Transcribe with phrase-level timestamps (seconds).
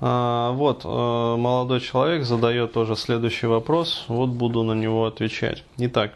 [0.00, 5.62] А, вот, э, молодой человек задает тоже следующий вопрос, вот буду на него отвечать.
[5.76, 6.12] Итак,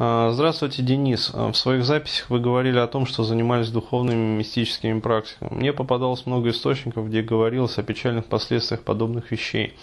[0.00, 1.32] а, Здравствуйте, Денис.
[1.34, 5.52] А, в своих записях вы говорили о том, что занимались духовными мистическими практиками.
[5.52, 9.74] Мне попадалось много источников, где говорилось о печальных последствиях подобных вещей.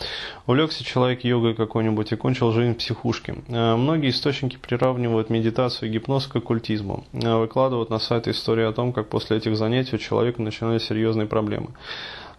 [0.48, 3.36] Увлекся человек йогой какой-нибудь и кончил жизнь в психушке.
[3.50, 7.04] Многие источники приравнивают медитацию и гипноз к оккультизму.
[7.12, 11.72] Выкладывают на сайт истории о том, как после этих занятий у человека начинались серьезные проблемы.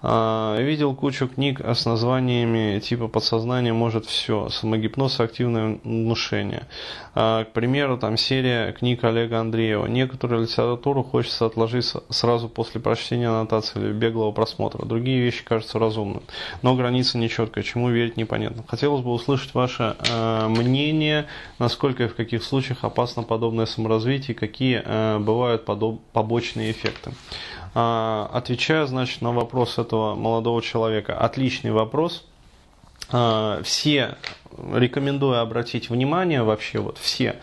[0.02, 6.66] А, видел кучу книг с названиями типа «Подсознание может все», «Самогипноз, активное внушение».
[7.14, 9.86] А, к примеру, там серия книг Олега Андреева.
[9.86, 14.84] Некоторую литературу хочется отложить сразу после прочтения аннотации или беглого просмотра.
[14.84, 16.22] Другие вещи кажутся разумными.
[16.60, 18.64] Но граница нечеткая, чему верить непонятно.
[18.68, 21.26] Хотелось бы услышать ваше э, мнение,
[21.58, 27.12] насколько и в каких случаях опасно подобное саморазвитие, какие э, бывают побочные эффекты.
[27.78, 31.14] А, отвечаю, значит, на вопрос этого молодого человека.
[31.18, 32.24] Отличный вопрос.
[33.12, 34.16] А, все
[34.72, 37.36] рекомендую обратить внимание вообще вот все,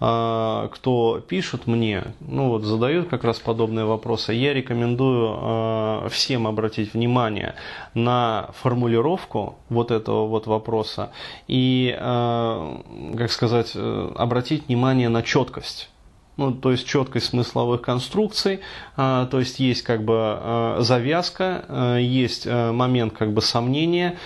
[0.00, 6.94] а, кто пишут мне, ну вот задают как раз подобные вопросы, я рекомендую всем обратить
[6.94, 7.54] внимание
[7.92, 11.12] на формулировку вот этого вот вопроса
[11.46, 15.90] и, как сказать, э, обратить внимание на четкость
[16.36, 18.60] ну, то есть четкость смысловых конструкций,
[18.96, 24.18] а, то есть есть как бы а, завязка, а, есть момент как бы сомнения,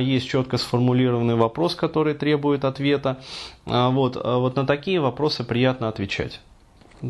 [0.00, 3.18] есть четко сформулированный вопрос, который требует ответа.
[3.66, 6.40] Вот, вот на такие вопросы приятно отвечать.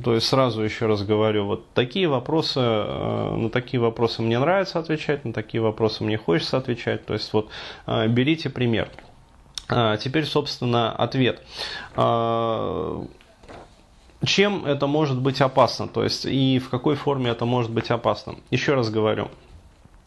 [0.05, 5.25] То есть сразу еще раз говорю, вот такие вопросы, на такие вопросы мне нравится отвечать,
[5.25, 7.07] на такие вопросы мне хочется отвечать.
[7.07, 7.48] То есть вот
[7.87, 8.91] берите пример.
[9.69, 11.42] Теперь, собственно, ответ
[14.25, 18.37] чем это может быть опасно, то есть и в какой форме это может быть опасно.
[18.51, 19.29] Еще раз говорю,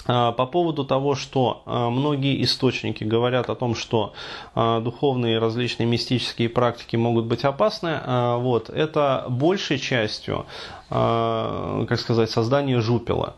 [0.06, 4.14] а, по поводу того, что а, многие источники говорят о том, что
[4.54, 8.00] а, духовные различные мистические практики могут быть опасны,
[8.38, 10.46] вот, это большей частью,
[10.90, 13.36] как сказать, создание жупела.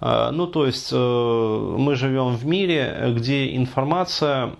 [0.00, 4.52] Ну, то есть э, мы живем в мире, где информация,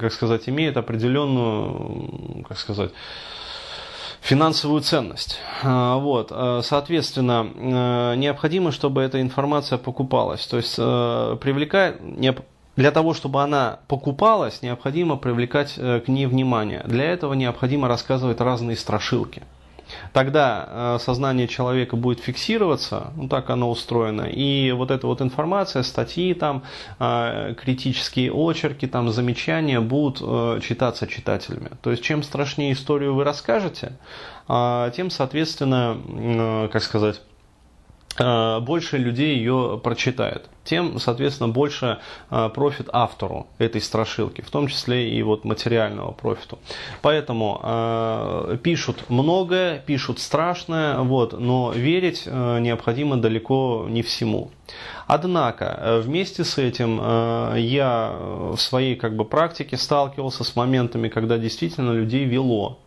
[0.00, 2.90] как сказать, имеет определенную, как сказать,
[4.28, 5.40] финансовую ценность.
[5.62, 10.46] А, вот, а, соответственно, э, необходимо, чтобы эта информация покупалась.
[10.46, 12.00] То есть привлекает,
[12.76, 16.84] для того, чтобы она покупалась, необходимо привлекать э, к ней внимание.
[16.86, 19.42] Для этого необходимо рассказывать разные страшилки
[20.12, 25.82] тогда э, сознание человека будет фиксироваться, ну так оно устроено, и вот эта вот информация,
[25.82, 26.62] статьи там,
[26.98, 31.70] э, критические очерки, там, замечания будут э, читаться читателями.
[31.82, 33.92] То есть чем страшнее историю вы расскажете,
[34.46, 37.20] тем, соответственно, как сказать,
[38.18, 40.48] больше людей ее прочитает.
[40.68, 41.98] Тем, соответственно, больше
[42.30, 46.58] э, профит автору этой страшилки, в том числе и вот материального профиту.
[47.00, 54.50] Поэтому э, пишут многое, пишут страшное, вот, но верить э, необходимо далеко не всему.
[55.06, 61.08] Однако, э, вместе с этим э, я в своей как бы, практике сталкивался с моментами,
[61.08, 62.78] когда действительно людей вело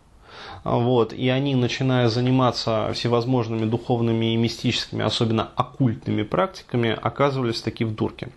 [0.63, 7.95] вот, и они, начиная заниматься всевозможными духовными и мистическими, особенно оккультными практиками, оказывались таки в
[7.95, 8.29] дурке.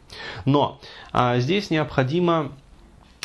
[0.47, 0.81] Но
[1.13, 2.53] а, здесь необходимо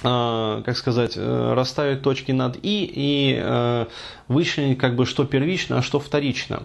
[0.03, 3.85] а, как сказать, э, расставить точки над «и» и э,
[4.29, 6.63] вычленить, как бы, что первично, а что вторично.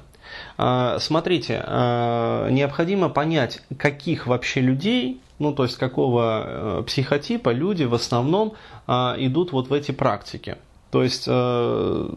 [0.56, 7.94] А, смотрите, необходимо понять, каких вообще людей, ну то есть какого э, психотипа люди в
[7.94, 8.54] основном
[8.86, 10.56] идут вот в эти практики.
[10.94, 12.09] То есть э,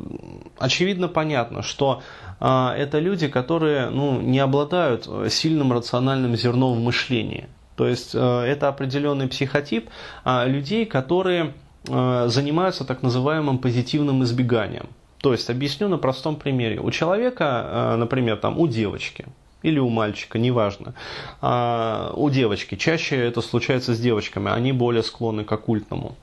[0.60, 2.04] очевидно понятно, что
[2.40, 2.46] э,
[2.78, 7.48] это люди, которые ну, не обладают сильным рациональным зерном в мышлении.
[7.76, 9.90] То есть э, это определенный психотип
[10.26, 11.56] людей, которые
[11.86, 14.90] занимаются так называемым позитивным избеганием.
[15.22, 16.80] То есть объясню на простом примере.
[16.80, 19.26] У человека, например, там, у девочки,
[19.64, 20.94] или у мальчика, неважно.
[21.42, 22.76] А, у девочки.
[22.76, 26.16] Чаще это случается с девочками, они более склонны к оккультному.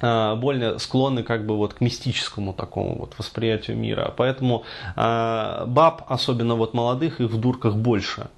[0.00, 4.12] А, более склонны как бы вот к мистическому такому вот восприятию мира.
[4.16, 4.64] Поэтому
[4.96, 8.28] э, баб, особенно вот молодых, их в дурках больше.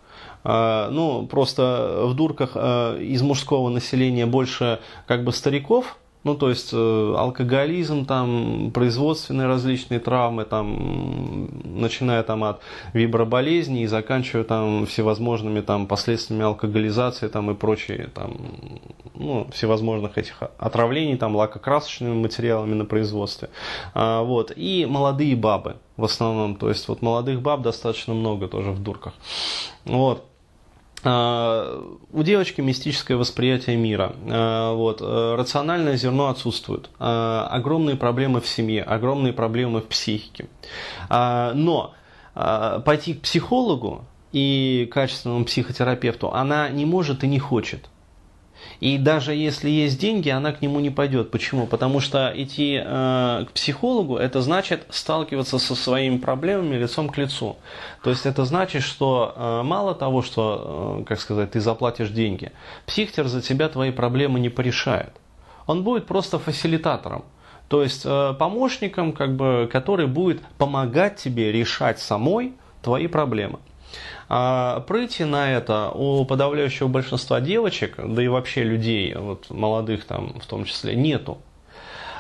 [0.44, 6.50] Э, ну, просто в дурках э, из мужского населения больше как бы стариков, ну, то
[6.50, 12.60] есть э, алкоголизм, там, производственные различные травмы, там, начиная там от
[12.92, 18.36] виброболезней и заканчивая там всевозможными там последствиями алкоголизации там и прочие там,
[19.14, 23.48] ну, всевозможных этих отравлений, там, лакокрасочными материалами на производстве.
[23.94, 24.52] А, вот.
[24.54, 29.14] И молодые бабы в основном, то есть вот молодых баб достаточно много тоже в дурках.
[29.84, 30.24] Вот.
[31.04, 34.14] У девочки мистическое восприятие мира,
[34.74, 40.46] вот, рациональное зерно отсутствует, огромные проблемы в семье, огромные проблемы в психике.
[41.10, 41.94] Но
[42.34, 47.88] пойти к психологу и качественному психотерапевту она не может и не хочет.
[48.80, 51.30] И даже если есть деньги, она к нему не пойдет.
[51.30, 51.66] Почему?
[51.66, 57.56] Потому что идти э, к психологу, это значит сталкиваться со своими проблемами лицом к лицу.
[58.02, 62.52] То есть это значит, что э, мало того, что, э, как сказать, ты заплатишь деньги,
[62.86, 65.12] психтер за тебя твои проблемы не порешает.
[65.66, 67.24] Он будет просто фасилитатором.
[67.68, 73.60] То есть э, помощником, как бы, который будет помогать тебе решать самой твои проблемы.
[74.28, 80.38] А прыти на это у подавляющего большинства девочек, да и вообще людей, вот молодых там
[80.40, 81.38] в том числе, нету.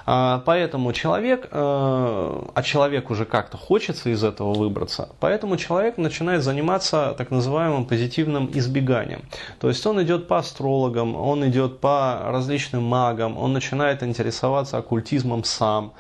[0.04, 6.42] А, поэтому человек, э, а человек уже как-то хочется из этого выбраться, поэтому человек начинает
[6.42, 9.22] заниматься так называемым позитивным избеганием.
[9.60, 15.44] То есть он идет по астрологам, он идет по различным магам, он начинает интересоваться оккультизмом
[15.44, 15.92] сам,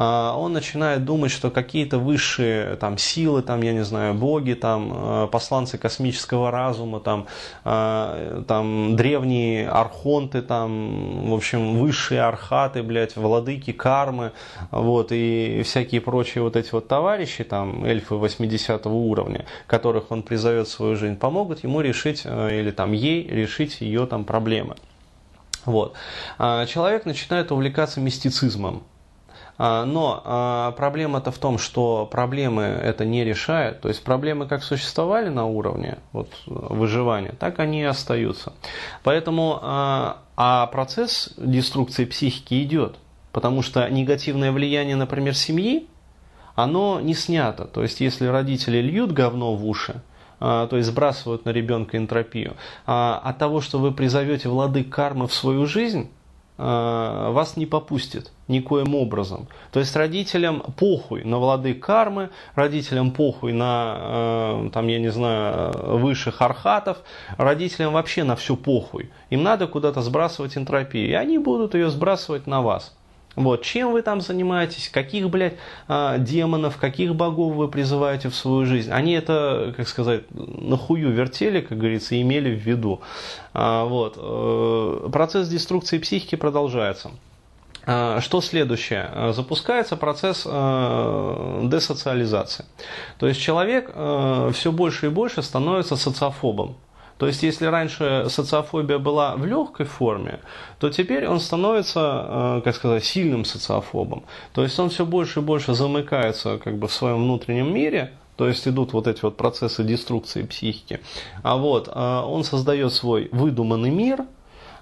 [0.00, 4.92] а, он начинает думать, что какие-то высшие там, силы, там, я не знаю, боги, там,
[4.94, 7.26] э, посланцы космического разума, там,
[7.64, 14.32] а, там, древние архонты, там, в общем, высшие архаты, блядь, владыки кармы,
[14.70, 20.68] вот, и всякие прочие вот эти вот товарищи, там, эльфы 80 уровня, которых он призовет
[20.68, 24.76] в свою жизнь, помогут ему решить, э, или там ей решить ее там проблемы.
[25.64, 25.94] Вот.
[26.38, 28.82] А человек начинает увлекаться мистицизмом.
[29.58, 33.80] А, но а, проблема-то в том, что проблемы это не решает.
[33.80, 38.52] То есть проблемы как существовали на уровне вот, выживания, так они и остаются.
[39.02, 39.58] Поэтому
[40.40, 42.96] а процесс деструкции психики идет.
[43.32, 45.86] Потому что негативное влияние, например, семьи,
[46.54, 47.64] оно не снято.
[47.64, 50.02] То есть, если родители льют говно в уши,
[50.38, 55.66] то есть сбрасывают на ребенка энтропию, от того, что вы призовете владык кармы в свою
[55.66, 56.10] жизнь,
[56.60, 59.46] Э, вас не попустит никоим образом.
[59.70, 66.42] То есть родителям похуй на владык кармы, родителям похуй на, там, я не знаю, высших
[66.42, 66.98] архатов,
[67.36, 69.10] родителям вообще на все похуй.
[69.30, 72.97] Им надо куда-то сбрасывать энтропию, и они будут ее сбрасывать на вас.
[73.38, 75.54] Вот, чем вы там занимаетесь, каких, блядь,
[75.86, 78.90] а, демонов, каких богов вы призываете в свою жизнь.
[78.90, 83.00] Они это, как сказать, нахую вертели, как говорится, имели в виду.
[83.54, 84.16] А, вот.
[84.18, 87.12] Э, процесс деструкции психики продолжается.
[87.86, 89.32] А, что следующее?
[89.32, 92.64] Запускается процесс десоциализации.
[93.18, 96.74] То есть человек все больше и больше становится социофобом.
[97.18, 100.40] То есть, если раньше социофобия была в легкой форме,
[100.78, 104.22] то теперь он становится, э, как сказать, сильным социофобом.
[104.54, 108.46] То есть, он все больше и больше замыкается как бы, в своем внутреннем мире, то
[108.46, 111.00] есть идут вот эти вот процессы деструкции психики.
[111.42, 114.20] А вот э, он создает свой выдуманный мир,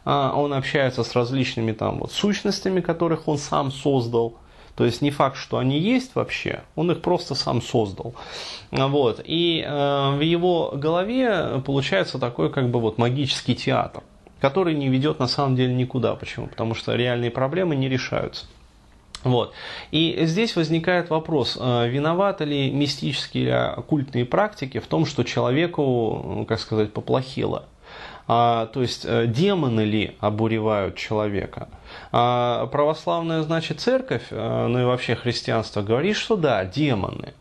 [0.05, 4.35] э, он общается с различными там вот сущностями, которых он сам создал,
[4.77, 8.15] то есть не факт, что они есть вообще, он их просто сам создал.
[8.71, 9.23] Вот.
[9.25, 14.03] И э, в его голове получается такой как бы вот магический театр,
[14.39, 16.15] который не ведет на самом деле никуда.
[16.15, 16.47] Почему?
[16.47, 18.47] Потому что реальные проблемы не решаются.
[19.25, 19.55] Вот.
[19.91, 26.45] И здесь возникает вопрос, э, виноваты ли мистические или оккультные практики в том, что человеку,
[26.47, 27.65] как сказать, поплохело.
[28.29, 31.69] А, то есть э, демоны ли обуревают человека?
[32.19, 37.35] А православная, значит, церковь, э, ну и вообще христианство говорит, что да, демоны.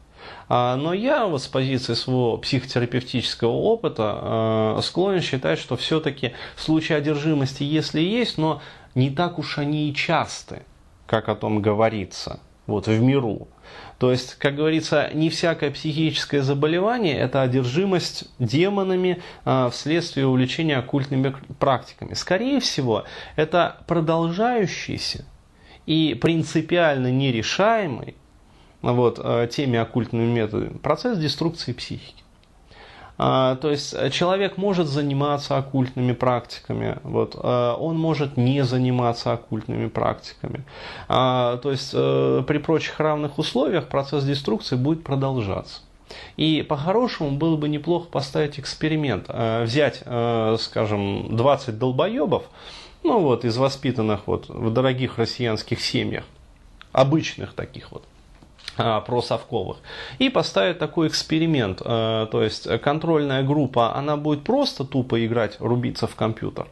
[0.49, 6.91] А, но я вот с позиции своего психотерапевтического опыта э, склонен считать, что все-таки случаи
[6.91, 8.61] одержимости, если есть, но
[8.95, 10.63] не так уж они и часты,
[11.07, 13.47] как о том говорится вот, в миру.
[13.97, 21.33] То есть, как говорится, не всякое психическое заболевание– это одержимость демонами э, вследствие увлечения оккультными
[21.59, 22.13] практиками.
[22.13, 23.05] Скорее всего,
[23.37, 25.25] это продолжающийся
[25.85, 28.15] и принципиально нерешаемый
[28.81, 32.24] вот, э, теми оккультными методами процесс деструкции психики.
[33.17, 39.31] А, то есть э, человек может заниматься оккультными практиками, вот, э, он может не заниматься
[39.33, 40.63] оккультными практиками.
[41.07, 45.79] А, то есть э, при прочих равных условиях процесс деструкции будет продолжаться.
[46.37, 50.03] И по-хорошему было бы неплохо поставить эксперимент, взять,
[50.59, 52.43] скажем, 20 долбоебов,
[53.03, 56.23] ну вот, из воспитанных вот в дорогих россиянских семьях,
[56.91, 58.03] обычных таких вот,
[59.05, 59.77] про совковых.
[60.19, 61.81] И поставить такой эксперимент.
[61.83, 66.67] А, то есть контрольная группа, она будет просто тупо играть, рубиться в компьютер.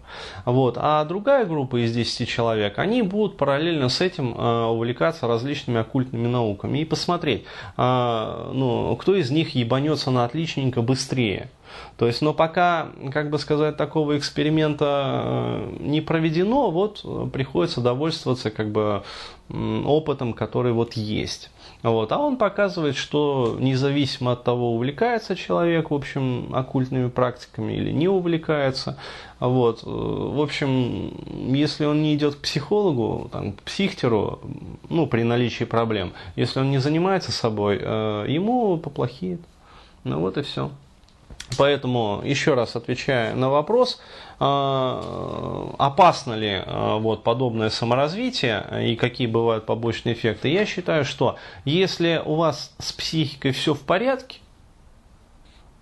[0.45, 0.77] Вот.
[0.79, 6.27] А другая группа из 10 человек, они будут параллельно с этим а, увлекаться различными оккультными
[6.27, 7.45] науками и посмотреть,
[7.77, 11.49] ну, кто из них ебанется на отличненько быстрее.
[11.97, 18.71] То есть, но пока, как бы сказать, такого эксперимента не проведено, вот приходится довольствоваться как
[18.71, 19.03] бы
[19.49, 21.49] опытом, который вот есть.
[21.83, 22.13] Вот.
[22.13, 28.07] А он показывает, что независимо от того, увлекается человек, в общем, оккультными практиками или не
[28.07, 28.97] увлекается,
[29.39, 29.83] вот.
[29.83, 31.13] в общем,
[31.53, 34.39] если он не идет к психологу, там, к психтеру,
[34.89, 39.41] ну, при наличии проблем, если он не занимается собой, э, ему поплохеет.
[40.05, 40.71] Ну вот и все.
[41.57, 43.99] Поэтому, еще раз отвечая на вопрос,
[44.39, 51.37] а, опасно ли а, вот, подобное саморазвитие и какие бывают побочные эффекты, я считаю, что
[51.65, 54.39] если у вас с психикой все в порядке,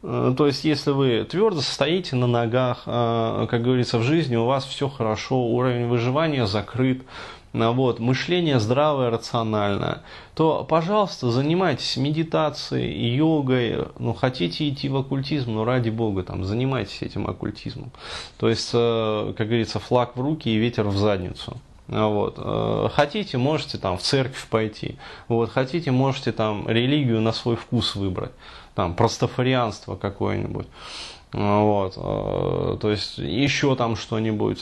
[0.04, 4.46] э, то есть, если вы твердо стоите на ногах, а, как говорится, в жизни у
[4.46, 7.04] вас все хорошо, уровень выживания закрыт,
[7.54, 10.04] вот, мышление здравое, рациональное,
[10.36, 17.02] то, пожалуйста, занимайтесь медитацией, йогой, ну, хотите идти в оккультизм, ну, ради бога, там, занимайтесь
[17.02, 17.92] этим оккультизмом.
[18.38, 21.58] То есть, э, как говорится, флаг в руки и ветер в задницу.
[21.92, 22.36] Вот.
[22.38, 24.98] Э, хотите, можете там в церковь пойти.
[25.28, 25.52] Вот.
[25.52, 28.32] Хотите, можете там религию на свой вкус выбрать.
[28.76, 30.68] Там простофарианство какое-нибудь.
[31.34, 31.94] Вот.
[31.98, 34.62] Э, то есть еще там что-нибудь.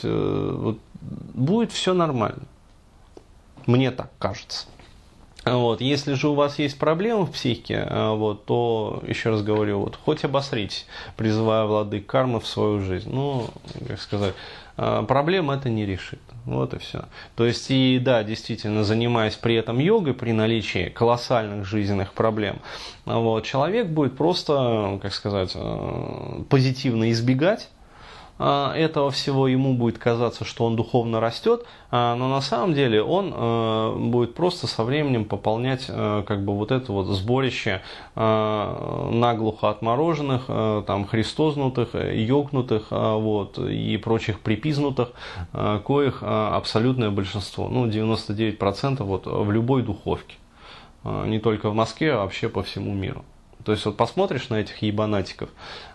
[1.34, 2.42] Будет все нормально.
[3.66, 4.66] Мне так кажется.
[5.44, 5.80] Вот.
[5.80, 9.96] Если же у вас есть проблемы в психике, э, вот, то, еще раз говорю, вот,
[9.96, 10.86] хоть обосритесь,
[11.16, 13.10] призывая владык кармы в свою жизнь.
[13.10, 13.46] Ну,
[13.88, 14.34] как сказать,
[14.76, 16.20] э, проблем это не решит.
[16.44, 17.04] Вот и все.
[17.36, 22.60] То есть, и да, действительно, занимаясь при этом йогой, при наличии колоссальных жизненных проблем,
[23.04, 27.70] вот, человек будет просто, как сказать, э, позитивно избегать
[28.40, 33.32] этого всего ему будет казаться, что он духовно растет, а, но на самом деле он
[33.34, 37.82] а, будет просто со временем пополнять как бы вот это вот сборище
[38.14, 40.46] наглухо отмороженных,
[40.86, 45.12] там христознутых, йогнутых вот, и прочих припизнутых,
[45.52, 50.36] коих абсолютное большинство, ну 99% вот в любой духовке.
[51.04, 53.24] Не только в Москве, а вообще по всему миру.
[53.64, 55.50] То есть вот посмотришь на этих ебанатиков,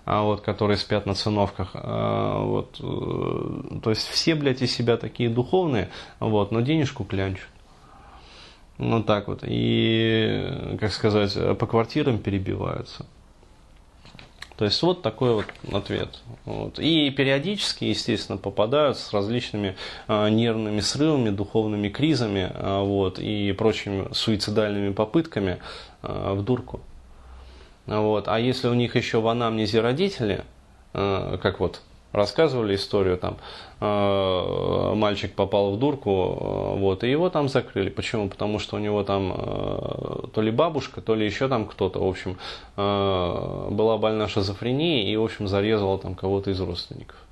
[0.05, 4.97] а, вот, которые спят на циновках, а, вот, э, то есть все, блядь, из себя
[4.97, 7.47] такие духовные, вот, но денежку клянчут.
[8.77, 9.39] Ну так вот.
[9.43, 13.05] И, как сказать, по квартирам перебиваются.
[14.57, 16.21] То есть вот такой вот ответ.
[16.45, 16.79] Вот.
[16.79, 19.75] И периодически, естественно, попадают с различными
[20.07, 25.59] а, нервными срывами, духовными кризами а, вот, и прочими суицидальными попытками
[26.01, 26.79] а, в дурку.
[27.87, 28.27] Вот.
[28.27, 30.43] А если у них еще в анамнезе родители,
[30.93, 33.37] э, как вот рассказывали историю, там
[33.81, 37.89] э, мальчик попал в дурку, э, вот, и его там закрыли.
[37.89, 38.29] Почему?
[38.29, 42.37] Потому что у него там то ли бабушка, то ли еще там кто-то, в общем,
[42.75, 47.24] была больна шизофренией и, в общем, зарезала там кого-то из родственников.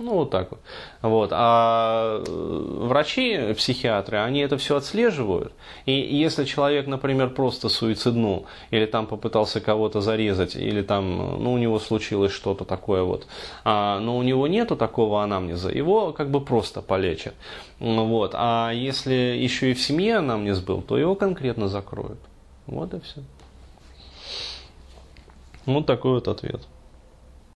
[0.00, 0.60] Ну, вот так вот.
[1.02, 1.30] вот.
[1.34, 5.52] А э, врачи, психиатры, они это все отслеживают.
[5.84, 11.58] И если человек, например, просто суициднул, или там попытался кого-то зарезать, или там, ну, у
[11.58, 13.26] него случилось что-то такое вот,
[13.62, 17.34] а, но у него нету такого анамнеза, его как бы просто полечат.
[17.78, 18.30] Вот.
[18.34, 22.18] А если еще и в семье анамнез был, то его конкретно закроют.
[22.66, 23.20] Вот и все.
[25.66, 26.62] Вот такой вот ответ.